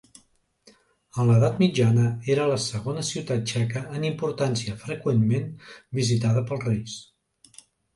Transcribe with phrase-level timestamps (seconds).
[1.23, 2.07] En l'edat mitjana,
[2.37, 5.57] era la segona ciutat txeca en importància, freqüentment
[6.03, 7.03] visitada pels reis.